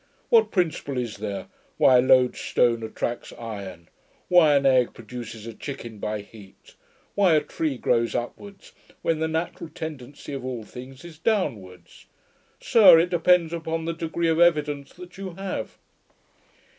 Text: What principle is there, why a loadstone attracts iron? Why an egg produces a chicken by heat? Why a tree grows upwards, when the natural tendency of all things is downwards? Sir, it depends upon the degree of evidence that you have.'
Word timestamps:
What 0.29 0.49
principle 0.49 0.97
is 0.97 1.17
there, 1.17 1.45
why 1.77 1.99
a 1.99 2.01
loadstone 2.01 2.81
attracts 2.81 3.31
iron? 3.33 3.87
Why 4.29 4.55
an 4.55 4.65
egg 4.65 4.95
produces 4.95 5.45
a 5.45 5.53
chicken 5.53 5.99
by 5.99 6.21
heat? 6.21 6.73
Why 7.13 7.35
a 7.35 7.39
tree 7.39 7.77
grows 7.77 8.15
upwards, 8.15 8.71
when 9.03 9.19
the 9.19 9.27
natural 9.27 9.69
tendency 9.69 10.33
of 10.33 10.43
all 10.43 10.63
things 10.63 11.05
is 11.05 11.19
downwards? 11.19 12.07
Sir, 12.59 12.97
it 12.97 13.11
depends 13.11 13.53
upon 13.53 13.85
the 13.85 13.93
degree 13.93 14.27
of 14.27 14.39
evidence 14.39 14.91
that 14.93 15.19
you 15.19 15.35
have.' 15.35 15.77